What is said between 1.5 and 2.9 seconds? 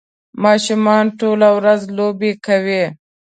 ورځ لوبې کوي.